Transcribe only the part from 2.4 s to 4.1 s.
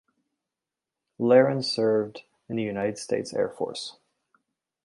in the United States Air Force.